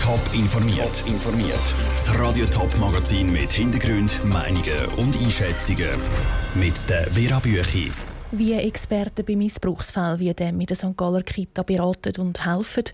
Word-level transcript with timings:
Top 0.00 0.20
informiert. 0.32 1.04
informiert. 1.06 1.60
Das 1.92 2.18
Radio 2.18 2.46
Top 2.46 2.74
Magazin 2.78 3.30
mit 3.30 3.52
Hintergrund, 3.52 4.24
Meinungen 4.24 4.86
und 4.96 5.14
Einschätzungen 5.22 5.90
mit 6.54 6.88
der 6.88 7.12
Vera 7.12 7.38
Büchi. 7.38 7.92
Wie 8.32 8.54
Experten 8.54 9.26
bei 9.26 9.36
Missbrauchsfällen 9.36 10.18
wie 10.18 10.32
dem 10.32 10.56
mit 10.56 10.70
der 10.70 10.78
St. 10.78 10.96
Galler 10.96 11.22
Kita 11.22 11.62
beraten 11.62 12.18
und 12.18 12.46
helfen 12.46 12.84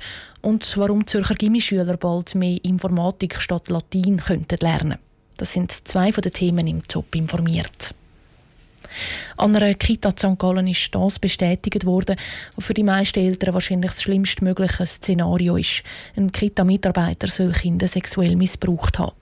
und 0.43 0.77
warum 0.77 1.07
Zürcher 1.07 1.37
Gimmischüler 1.37 1.97
bald 1.97 2.35
mehr 2.35 2.59
Informatik 2.64 3.41
statt 3.41 3.69
Latein 3.69 4.16
könnten 4.16 4.59
lernen. 4.61 4.98
Das 5.37 5.53
sind 5.53 5.71
zwei 5.87 6.11
von 6.11 6.23
den 6.23 6.32
Themen 6.32 6.66
im 6.66 6.82
Top 6.89 7.14
informiert. 7.14 7.95
An 9.37 9.55
einer 9.57 9.75
Kita 9.75 10.11
St. 10.11 10.39
Gallen 10.39 10.69
ist 10.69 10.95
das 10.95 11.19
bestätigt 11.19 11.85
worden, 11.85 12.17
was 12.57 12.67
für 12.67 12.75
die 12.75 12.83
meisten 12.83 13.21
Eltern 13.21 13.55
wahrscheinlich 13.55 13.91
das 13.91 14.03
schlimmstmögliche 14.03 14.87
Szenario 14.87 15.57
ist. 15.57 15.83
Ein 16.17 16.33
Kita-Mitarbeiter 16.33 17.29
soll 17.29 17.53
Kinder 17.53 17.89
sexuell 17.89 18.37
missbraucht 18.37 18.99
haben. 18.99 19.12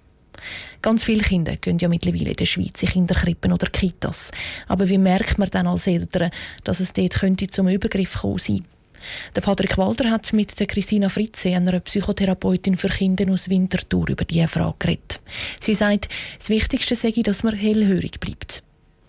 Ganz 0.80 1.05
viele 1.05 1.23
Kinder 1.23 1.57
gehen 1.57 1.79
ja 1.79 1.89
mittlerweile 1.89 2.30
in 2.30 2.37
der 2.37 2.47
Schweiz 2.47 2.83
in 2.83 2.89
Kinderkrippen 2.89 3.53
oder 3.53 3.69
Kitas. 3.69 4.33
Aber 4.66 4.89
wie 4.89 4.99
merkt 4.99 5.39
man 5.39 5.49
dann 5.51 5.69
als 5.69 5.87
Eltern, 5.87 6.30
dass 6.65 6.80
es 6.80 6.93
dort 6.93 7.15
könnte 7.15 7.47
zum 7.47 7.69
Übergriff 7.69 8.21
kommen 8.21 8.39
sein? 8.39 8.65
Der 9.35 9.41
Patrick 9.41 9.79
Walter 9.79 10.11
hat 10.11 10.33
mit 10.33 10.59
der 10.59 10.66
Christina 10.66 11.09
Fritze, 11.09 11.55
einer 11.55 11.80
Psychotherapeutin 11.80 12.77
für 12.77 12.89
Kinder 12.89 13.30
aus 13.33 13.49
Winterthur, 13.49 14.09
über 14.09 14.25
diese 14.25 14.49
Frage 14.49 14.77
geredet. 14.79 15.21
Sie 15.61 15.75
sagt, 15.75 16.09
das 16.39 16.49
Wichtigste 16.49 16.95
sei, 16.95 17.13
dass 17.23 17.43
man 17.43 17.57
hellhörig 17.57 18.21
bleibt. 18.21 18.62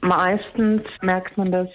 Meistens 0.04 0.82
merkt 1.02 1.38
man 1.38 1.50
das, 1.50 1.70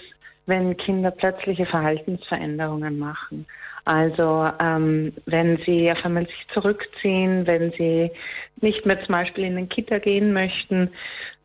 wenn 0.45 0.77
Kinder 0.77 1.11
plötzliche 1.11 1.65
Verhaltensveränderungen 1.65 2.99
machen. 2.99 3.47
Also 3.87 4.47
ähm, 4.61 5.15
wenn 5.25 5.57
sie 5.65 5.91
auf 5.91 6.05
einmal 6.05 6.27
sich 6.27 6.47
zurückziehen, 6.53 7.47
wenn 7.47 7.73
sie 7.73 8.11
nicht 8.61 8.85
mehr 8.85 9.03
zum 9.03 9.15
Beispiel 9.15 9.45
in 9.45 9.57
den 9.57 9.71
Kita 9.71 9.99
gehen 9.99 10.35
möchten, 10.35 10.91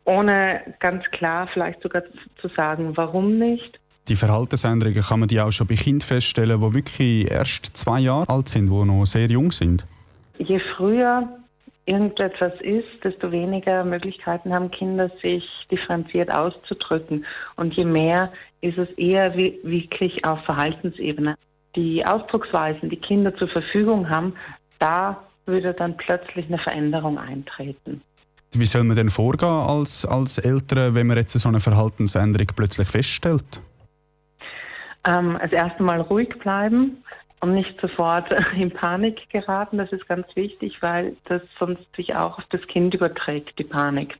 ohne 0.04 0.60
ganz 0.78 1.10
klar 1.10 1.46
vielleicht 1.46 1.80
sogar 1.80 2.02
zu 2.36 2.48
sagen, 2.48 2.94
warum 2.98 3.38
nicht. 3.38 3.80
Die 4.08 4.16
Verhaltensänderungen 4.16 5.02
kann 5.02 5.20
man 5.20 5.28
die 5.30 5.40
auch 5.40 5.52
schon 5.52 5.66
bei 5.66 5.76
Kindern 5.76 6.06
feststellen, 6.06 6.60
die 6.60 6.74
wirklich 6.74 7.30
erst 7.30 7.74
zwei 7.78 8.00
Jahre 8.00 8.28
alt 8.28 8.50
sind, 8.50 8.66
die 8.66 8.84
noch 8.84 9.06
sehr 9.06 9.30
jung 9.30 9.50
sind. 9.52 9.86
Je 10.36 10.58
früher 10.58 11.43
irgendetwas 11.86 12.52
ist, 12.60 12.88
desto 13.02 13.30
weniger 13.30 13.84
Möglichkeiten 13.84 14.52
haben 14.52 14.70
Kinder, 14.70 15.10
sich 15.20 15.66
differenziert 15.70 16.30
auszudrücken. 16.30 17.26
Und 17.56 17.74
je 17.74 17.84
mehr 17.84 18.32
ist 18.60 18.78
es 18.78 18.90
eher 18.92 19.34
wirklich 19.34 20.24
auf 20.24 20.40
Verhaltensebene. 20.44 21.34
Die 21.76 22.06
Ausdrucksweisen, 22.06 22.88
die 22.88 22.96
Kinder 22.96 23.34
zur 23.36 23.48
Verfügung 23.48 24.08
haben, 24.08 24.34
da 24.78 25.22
würde 25.46 25.74
dann 25.74 25.96
plötzlich 25.96 26.46
eine 26.46 26.58
Veränderung 26.58 27.18
eintreten. 27.18 28.00
Wie 28.52 28.66
soll 28.66 28.84
man 28.84 28.96
denn 28.96 29.10
vorgehen 29.10 29.48
als, 29.48 30.06
als 30.06 30.38
Eltern, 30.38 30.94
wenn 30.94 31.08
man 31.08 31.16
jetzt 31.16 31.36
so 31.36 31.48
eine 31.48 31.60
Verhaltensänderung 31.60 32.46
plötzlich 32.54 32.88
feststellt? 32.88 33.60
Ähm, 35.06 35.36
als 35.36 35.52
erstes 35.52 35.80
Mal 35.80 36.00
ruhig 36.00 36.38
bleiben, 36.38 37.02
und 37.44 37.54
nicht 37.54 37.78
sofort 37.80 38.34
in 38.56 38.70
Panik 38.70 39.28
geraten. 39.28 39.78
Das 39.78 39.92
ist 39.92 40.08
ganz 40.08 40.26
wichtig, 40.34 40.80
weil 40.80 41.16
das 41.26 41.42
sonst 41.58 41.84
sich 41.94 42.16
auch 42.16 42.38
auf 42.38 42.44
das 42.48 42.66
Kind 42.66 42.94
überträgt, 42.94 43.58
die 43.58 43.64
Panik. 43.64 44.18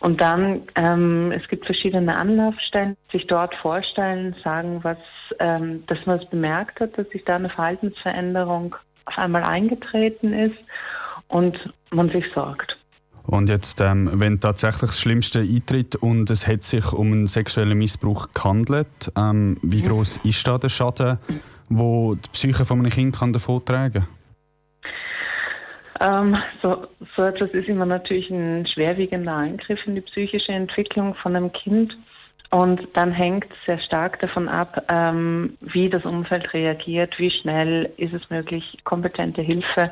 Und 0.00 0.20
dann, 0.20 0.62
ähm, 0.76 1.32
es 1.32 1.48
gibt 1.48 1.64
verschiedene 1.64 2.16
Anlaufstellen, 2.16 2.96
sich 3.10 3.26
dort 3.26 3.54
vorstellen, 3.56 4.36
sagen, 4.44 4.84
was, 4.84 4.98
ähm, 5.40 5.84
dass 5.86 6.06
man 6.06 6.18
es 6.18 6.26
bemerkt 6.26 6.80
hat, 6.80 6.96
dass 6.96 7.08
sich 7.08 7.24
da 7.24 7.36
eine 7.36 7.48
Verhaltensveränderung 7.48 8.76
auf 9.06 9.18
einmal 9.18 9.42
eingetreten 9.42 10.32
ist 10.32 10.58
und 11.26 11.72
man 11.90 12.10
sich 12.10 12.30
sorgt. 12.32 12.78
Und 13.22 13.48
jetzt, 13.48 13.80
ähm, 13.80 14.10
wenn 14.14 14.38
tatsächlich 14.38 14.90
das 14.90 15.00
Schlimmste 15.00 15.40
eintritt 15.40 15.96
und 15.96 16.30
es 16.30 16.46
hat 16.46 16.62
sich 16.62 16.92
um 16.92 17.12
einen 17.12 17.26
sexuellen 17.26 17.76
Missbrauch 17.76 18.28
gehandelt, 18.32 19.12
ähm, 19.16 19.58
wie 19.62 19.82
groß 19.82 20.20
ist 20.24 20.46
da 20.46 20.58
der 20.58 20.68
Schaden? 20.68 21.18
Wo 21.68 22.14
die 22.14 22.28
Psyche 22.30 22.64
von 22.64 22.80
einem 22.80 22.90
Kind 22.90 23.16
kann 23.16 23.32
davon 23.32 23.64
tragen 23.64 24.06
ähm, 26.00 26.36
so, 26.62 26.86
so 27.16 27.24
etwas 27.24 27.50
ist 27.50 27.68
immer 27.68 27.86
natürlich 27.86 28.30
ein 28.30 28.66
schwerwiegender 28.66 29.36
Eingriff 29.36 29.84
in 29.86 29.96
die 29.96 30.00
psychische 30.00 30.52
Entwicklung 30.52 31.14
von 31.14 31.34
einem 31.34 31.52
Kind. 31.52 31.98
Und 32.50 32.88
dann 32.94 33.12
hängt 33.12 33.44
es 33.44 33.64
sehr 33.66 33.78
stark 33.78 34.20
davon 34.20 34.48
ab, 34.48 34.84
ähm, 34.88 35.58
wie 35.60 35.90
das 35.90 36.04
Umfeld 36.04 36.54
reagiert, 36.54 37.18
wie 37.18 37.30
schnell 37.30 37.92
ist 37.96 38.14
es 38.14 38.30
möglich, 38.30 38.78
kompetente 38.84 39.42
Hilfe, 39.42 39.90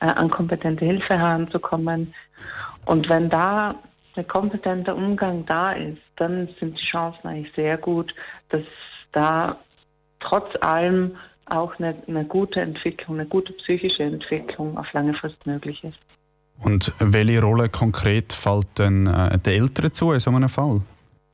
äh, 0.00 0.06
an 0.06 0.30
kompetente 0.30 0.84
Hilfe 0.84 1.18
heranzukommen. 1.18 2.14
Und 2.84 3.08
wenn 3.08 3.28
da 3.28 3.74
ein 4.14 4.28
kompetenter 4.28 4.94
Umgang 4.94 5.44
da 5.46 5.72
ist, 5.72 6.00
dann 6.14 6.48
sind 6.60 6.78
die 6.78 6.84
Chancen 6.84 7.26
eigentlich 7.26 7.52
sehr 7.54 7.76
gut, 7.76 8.14
dass 8.50 8.62
da 9.12 9.58
trotz 10.26 10.56
allem 10.60 11.16
auch 11.46 11.78
eine, 11.78 11.94
eine, 12.08 12.24
gute 12.24 12.60
Entwicklung, 12.60 13.18
eine 13.18 13.28
gute 13.28 13.52
psychische 13.54 14.02
Entwicklung 14.02 14.76
auf 14.76 14.92
lange 14.92 15.14
Frist 15.14 15.46
möglich 15.46 15.84
ist. 15.84 15.98
Und 16.60 16.92
welche 16.98 17.40
Rolle 17.40 17.68
konkret 17.68 18.32
fällt 18.32 18.78
denn 18.78 19.06
äh, 19.06 19.38
den 19.38 19.62
Eltern 19.62 19.92
zu 19.92 20.12
in 20.12 20.20
so 20.20 20.30
einem 20.30 20.48
Fall? 20.48 20.80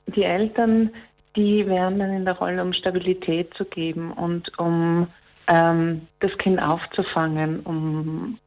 Die 0.06 0.24
Eltern, 0.24 0.90
die 1.36 1.66
wären 1.66 1.98
dann 1.98 2.12
in 2.12 2.24
der 2.24 2.36
Rolle, 2.36 2.62
um 2.62 2.72
Stabilität 2.72 3.54
zu 3.54 3.64
geben 3.64 4.12
und 4.12 4.58
um 4.58 5.06
ähm, 5.46 6.02
das 6.20 6.36
Kind 6.38 6.60
aufzufangen, 6.60 7.60
um, 7.60 8.38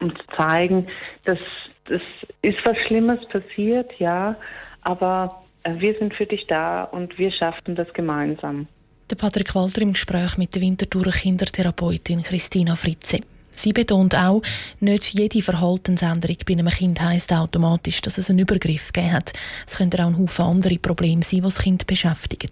um 0.00 0.16
zu 0.16 0.26
zeigen, 0.36 0.86
dass 1.24 1.38
das 1.84 2.02
ist 2.42 2.64
was 2.64 2.78
Schlimmes 2.78 3.24
passiert, 3.28 3.92
ja, 3.98 4.36
aber 4.82 5.42
äh, 5.62 5.74
wir 5.78 5.94
sind 5.98 6.14
für 6.14 6.26
dich 6.26 6.46
da 6.46 6.84
und 6.84 7.18
wir 7.18 7.30
schaffen 7.30 7.76
das 7.76 7.92
gemeinsam. 7.92 8.66
Der 9.08 9.14
Patrick 9.14 9.54
Walter 9.54 9.82
im 9.82 9.92
Gespräch 9.92 10.36
mit 10.36 10.52
der 10.52 10.62
Winterthurer 10.62 11.12
Kindertherapeutin 11.12 12.24
Christina 12.24 12.74
Fritze. 12.74 13.20
Sie 13.52 13.72
betont 13.72 14.16
auch, 14.16 14.42
nicht 14.80 15.14
jede 15.14 15.42
Verhaltensänderung 15.42 16.38
bei 16.44 16.54
einem 16.54 16.68
Kind 16.68 17.00
heisst 17.00 17.32
automatisch, 17.32 18.00
dass 18.00 18.18
es 18.18 18.30
einen 18.30 18.40
Übergriff 18.40 18.92
gegeben 18.92 19.12
hat. 19.12 19.32
Es 19.64 19.76
können 19.76 19.92
auch 19.92 20.08
ein 20.08 20.18
Haufen 20.18 20.44
andere 20.44 20.78
Probleme 20.78 21.22
sein, 21.22 21.36
die 21.36 21.40
das 21.42 21.58
Kind 21.58 21.86
beschäftigen. 21.86 22.50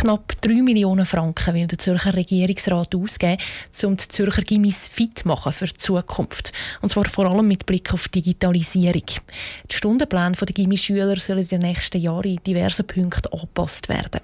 Knapp 0.00 0.40
3 0.40 0.62
Millionen 0.62 1.04
Franken 1.04 1.52
will 1.52 1.66
der 1.66 1.76
Zürcher 1.76 2.14
Regierungsrat 2.16 2.94
ausgeben, 2.94 3.36
um 3.82 3.98
die 3.98 4.08
Zürcher 4.08 4.40
Gimmis 4.40 4.88
fit 4.88 5.18
zu 5.18 5.28
machen 5.28 5.52
für 5.52 5.66
die 5.66 5.74
Zukunft. 5.74 6.54
Und 6.80 6.88
zwar 6.88 7.04
vor 7.04 7.26
allem 7.26 7.46
mit 7.46 7.66
Blick 7.66 7.92
auf 7.92 8.08
Digitalisierung. 8.08 9.04
Die 9.70 9.76
Stundenpläne 9.76 10.36
der 10.36 10.46
Gimmischüler 10.46 11.16
sollen 11.16 11.40
in 11.40 11.48
den 11.48 11.60
nächsten 11.60 12.00
Jahren 12.00 12.30
in 12.30 12.42
diversen 12.46 12.86
Punkten 12.86 13.30
angepasst 13.30 13.90
werden. 13.90 14.22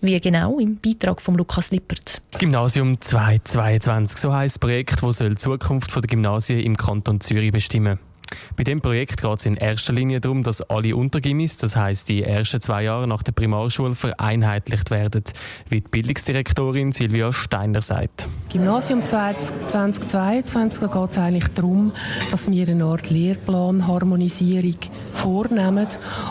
Wie 0.00 0.18
genau? 0.20 0.58
Im 0.58 0.78
Beitrag 0.78 1.20
von 1.20 1.34
Lukas 1.34 1.70
Lippert. 1.70 2.22
Gymnasium 2.38 2.98
222, 2.98 4.18
so 4.18 4.32
heisst 4.32 4.54
das 4.54 4.58
Projekt, 4.58 5.02
das 5.02 5.18
die 5.18 5.34
Zukunft 5.34 5.94
der 5.94 6.00
Gymnasien 6.00 6.60
im 6.60 6.78
Kanton 6.78 7.20
Zürich 7.20 7.52
bestimmen 7.52 7.98
soll. 7.98 8.13
Bei 8.56 8.64
dem 8.64 8.80
Projekt 8.80 9.22
geht 9.22 9.38
es 9.38 9.46
in 9.46 9.56
erster 9.56 9.92
Linie 9.92 10.20
darum, 10.20 10.42
dass 10.42 10.62
alle 10.62 10.94
Untergimmis, 10.96 11.56
das 11.56 11.76
heißt 11.76 12.08
die 12.08 12.22
ersten 12.22 12.60
zwei 12.60 12.84
Jahre 12.84 13.06
nach 13.06 13.22
der 13.22 13.32
Primarschule, 13.32 13.94
vereinheitlicht 13.94 14.90
werden, 14.90 15.24
wie 15.68 15.80
die 15.80 15.90
Bildungsdirektorin 15.90 16.92
Silvia 16.92 17.32
Steiner 17.32 17.80
sagt. 17.80 18.26
Gymnasium 18.50 19.04
2022 19.04 20.90
geht 20.90 21.10
es 21.10 21.18
eigentlich 21.18 21.48
darum, 21.48 21.92
dass 22.30 22.50
wir 22.50 22.68
eine 22.68 22.84
Art 22.84 23.10
Lehrplanharmonisierung 23.10 24.76
vornehmen 25.12 25.88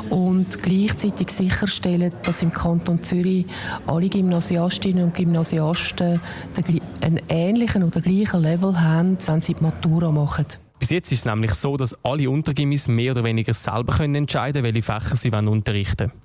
und 0.09 0.62
gleichzeitig 0.62 1.30
sicherstellen, 1.30 2.13
dass 2.24 2.42
im 2.42 2.53
Kanton 2.53 3.03
Zürich 3.03 3.46
alle 3.88 4.09
Gymnasiastinnen 4.09 5.03
und 5.03 5.13
Gymnasiasten 5.13 6.22
einen 7.02 7.22
ähnlichen 7.30 7.84
oder 7.84 8.02
gleichen 8.02 8.42
Level 8.42 8.80
haben, 8.80 9.18
wenn 9.28 9.42
sie 9.42 9.54
die 9.54 9.63
Matura 9.63 10.12
machen. 10.12 10.45
Bis 10.83 10.89
jetzt 10.89 11.13
ist 11.13 11.19
es 11.19 11.25
nämlich 11.25 11.53
so, 11.53 11.77
dass 11.77 11.95
alle 12.03 12.30
Untergimmis 12.30 12.89
mehr 12.89 13.13
oder 13.13 13.24
weniger 13.24 13.53
selber 13.53 13.94
können 13.94 14.15
entscheiden 14.15 14.63
können, 14.63 14.75
welche 14.75 14.81
Fächer 14.81 15.15
sie 15.15 15.30
unterrichten 15.30 16.12
wollen. 16.12 16.23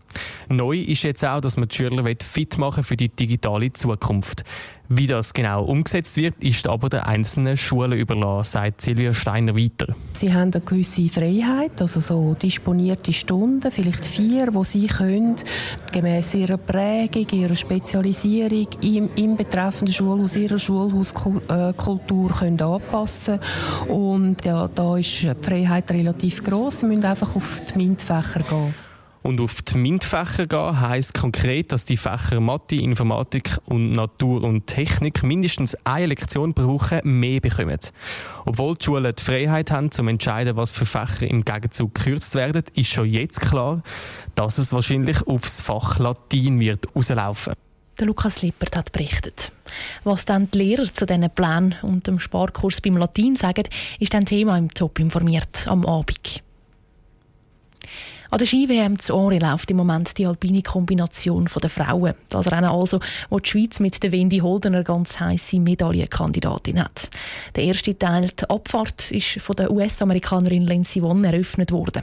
Neu 0.48 0.78
ist 0.78 1.02
jetzt 1.02 1.24
auch, 1.24 1.40
dass 1.40 1.56
man 1.56 1.68
die 1.68 1.76
Schüler 1.76 2.04
fit 2.22 2.58
machen 2.58 2.84
für 2.84 2.96
die 2.96 3.08
digitale 3.08 3.72
Zukunft. 3.72 4.44
Wie 4.90 5.06
das 5.06 5.34
genau 5.34 5.64
umgesetzt 5.64 6.16
wird, 6.16 6.42
ist 6.42 6.66
aber 6.66 6.88
der 6.88 7.06
einzelnen 7.06 7.58
Schulen 7.58 7.92
überlassen, 7.92 8.52
sagt 8.52 8.80
Silvia 8.80 9.12
Steiner 9.12 9.54
weiter. 9.54 9.94
Sie 10.14 10.32
haben 10.32 10.50
eine 10.50 10.62
gewisse 10.62 11.08
Freiheit, 11.08 11.78
also 11.82 12.00
so 12.00 12.34
disponierte 12.40 13.12
Stunden, 13.12 13.70
vielleicht 13.70 14.06
vier, 14.06 14.54
wo 14.54 14.64
sie 14.64 14.86
können, 14.86 15.36
gemäß 15.92 16.32
ihrer 16.34 16.56
Prägung, 16.56 17.26
ihrer 17.32 17.54
Spezialisierung 17.54 18.66
im, 18.80 19.10
im 19.14 19.36
betreffenden 19.36 19.92
Schulhaus, 19.92 20.36
ihrer 20.36 20.58
Schulhauskultur 20.58 22.30
können 22.30 22.62
anpassen 22.62 23.40
Und 23.88 24.42
ja, 24.46 24.68
da 24.74 24.96
ist 24.96 25.22
die 25.22 25.34
Freiheit 25.42 25.90
relativ 25.90 26.42
groß. 26.42 26.80
Sie 26.80 26.86
müssen 26.86 27.04
einfach 27.04 27.36
auf 27.36 27.60
die 27.68 27.76
MINT-Fächer 27.76 28.40
gehen. 28.40 28.87
Und 29.28 29.42
auf 29.42 29.60
die 29.60 29.76
MINT-Fächer 29.76 30.46
gehen 30.46 30.80
heisst 30.80 31.12
konkret, 31.12 31.70
dass 31.70 31.84
die 31.84 31.98
Fächer 31.98 32.40
Mathe, 32.40 32.76
Informatik 32.76 33.58
und 33.66 33.92
Natur 33.92 34.42
und 34.42 34.66
Technik 34.66 35.22
mindestens 35.22 35.76
eine 35.84 36.06
Lektion 36.06 36.56
Woche 36.56 37.02
mehr 37.04 37.38
bekommen. 37.38 37.78
Obwohl 38.46 38.76
die 38.76 38.86
Schulen 38.86 39.14
die 39.14 39.22
Freiheit 39.22 39.70
haben, 39.70 39.90
zu 39.90 40.02
entscheiden, 40.06 40.56
was 40.56 40.70
für 40.70 40.86
Fächer 40.86 41.26
im 41.26 41.44
Gegenzug 41.44 41.94
gekürzt 41.94 42.36
werden, 42.36 42.62
ist 42.74 42.90
schon 42.90 43.04
jetzt 43.04 43.42
klar, 43.42 43.82
dass 44.34 44.56
es 44.56 44.72
wahrscheinlich 44.72 45.26
aufs 45.26 45.60
Fach 45.60 45.98
Latein 45.98 46.58
wird 46.58 46.86
rauslaufen. 46.96 47.52
Der 47.98 48.06
Lukas 48.06 48.40
Lippert 48.40 48.78
hat 48.78 48.92
berichtet. 48.92 49.52
Was 50.04 50.24
dann 50.24 50.50
die 50.50 50.56
Lehrer 50.56 50.90
zu 50.90 51.04
diesen 51.04 51.28
Plänen 51.28 51.74
und 51.82 52.06
dem 52.06 52.18
Sparkurs 52.18 52.80
beim 52.80 52.96
Latein 52.96 53.36
sagen, 53.36 53.64
ist 54.00 54.14
ein 54.14 54.24
Thema 54.24 54.56
im 54.56 54.72
Top 54.72 54.98
informiert 54.98 55.66
am 55.66 55.84
Abend. 55.84 56.42
An 58.30 58.38
der 58.38 58.44
Ski-WM 58.44 59.00
zu 59.00 59.14
Ori 59.14 59.38
läuft 59.38 59.70
im 59.70 59.78
Moment 59.78 60.18
die 60.18 60.26
alpine 60.26 60.60
Kombination 60.60 61.48
der 61.62 61.70
Frauen. 61.70 62.12
Das 62.28 62.52
Rennen 62.52 62.68
also, 62.68 63.00
wo 63.30 63.38
die 63.38 63.48
Schweiz 63.48 63.80
mit 63.80 64.02
der 64.02 64.12
Wendy 64.12 64.40
Holdener 64.40 64.84
ganz 64.84 65.18
heisse 65.18 65.58
Medaillenkandidatin 65.58 66.84
hat. 66.84 67.08
Der 67.56 67.64
erste 67.64 67.98
Teil, 67.98 68.28
die 68.38 68.50
Abfahrt, 68.50 69.10
ist 69.12 69.40
von 69.40 69.56
der 69.56 69.70
US-Amerikanerin 69.70 70.66
Lindsey 70.66 71.00
Vonn 71.00 71.24
eröffnet 71.24 71.72
worden. 71.72 72.02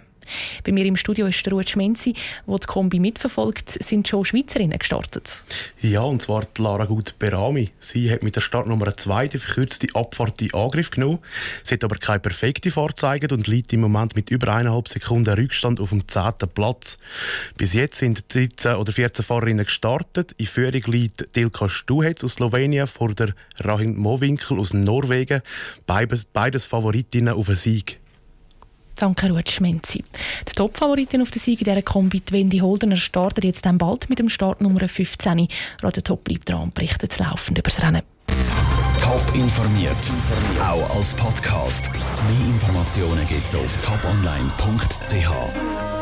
Bei 0.63 0.72
mir 0.72 0.86
im 0.86 0.95
Studio 0.95 1.27
ist 1.27 1.45
der 1.45 1.54
Ruud 1.54 1.69
Schmenzi, 1.69 2.13
der 2.48 2.57
die 2.57 2.68
Kombi 2.68 3.00
mitverfolgt. 3.00 3.83
Sind 3.83 4.07
schon 4.07 4.25
Schweizerinnen 4.25 4.80
gestartet? 4.80 5.45
Ja, 5.81 6.01
und 6.01 6.22
zwar 6.22 6.48
Lara 6.57 6.86
Gut-Berami. 6.86 7.69
Sie 7.80 8.12
hat 8.12 8.24
mit 8.24 8.36
der 8.36 8.42
Startnummer 8.42 8.95
2 8.95 9.27
die 9.27 9.38
verkürzte 9.38 9.88
Abfahrt 9.94 10.42
in 10.42 10.54
Angriff 10.54 10.92
genommen. 10.92 11.19
Sie 11.63 11.75
hat 11.75 11.83
aber 11.83 11.98
keine 11.98 12.19
perfekte 12.19 12.72
Fahrt 12.72 12.95
gezeigt 12.95 13.31
und 13.31 13.48
liegt 13.48 13.74
im 13.74 13.81
Moment 13.81 14.16
mit 14.16 14.30
über 14.30 14.54
eineinhalb 14.54 14.88
Sekunden 14.88 15.33
Rückstand 15.33 15.80
auf 15.80 15.89
dem 15.89 16.07
10. 16.07 16.31
Platz. 16.54 16.98
Bis 17.57 17.74
jetzt 17.74 17.98
sind 17.98 18.33
13 18.33 18.75
oder 18.75 18.92
14 18.92 19.24
Fahrerinnen 19.24 19.66
gestartet. 19.66 20.33
In 20.38 20.48
Führung 20.48 20.81
liegt 20.88 21.36
Dilka 21.36 21.69
Stuhetz 21.69 22.24
aus 22.24 22.33
Slowenien 22.33 22.88
vor 22.88 23.13
der 23.13 23.33
Rahim 23.60 23.95
Mowinkel 23.98 24.60
aus 24.60 24.74
Norwegen. 24.74 25.42
Beides, 25.86 26.25
beides 26.25 26.66
Favoritinnen 26.66 27.33
auf 27.33 27.50
einen 27.50 27.57
Sieg. 27.57 28.00
Danke, 28.95 29.30
Ruth 29.30 29.51
Schmenzi. 29.51 30.03
Die 30.47 30.53
Top-Favoritin 30.53 31.21
auf 31.21 31.31
der 31.31 31.42
Sieg 31.42 31.59
in 31.59 31.65
dieser 31.65 31.81
Kombi, 31.81 32.21
Wendy 32.30 32.59
Holdener, 32.59 32.97
startet 32.97 33.44
jetzt 33.44 33.65
dann 33.65 33.77
bald 33.77 34.09
mit 34.09 34.19
dem 34.19 34.30
Start 34.30 34.62
Nummer 34.62 34.88
15. 34.88 35.47
Radio 35.81 36.01
Top 36.01 36.24
bleibt 36.24 36.50
dran 36.50 36.63
und 36.63 36.74
berichtet 36.74 37.18
laufend 37.19 37.57
über 37.57 37.69
das 37.69 37.81
Rennen. 37.81 38.01
Top 39.01 39.36
informiert, 39.36 39.95
auch 40.59 40.95
als 40.95 41.13
Podcast. 41.13 41.89
Mehr 41.92 42.47
Informationen 42.47 43.27
gibt 43.27 43.45
es 43.45 43.56
auf 43.56 43.77
toponline.ch. 43.77 45.94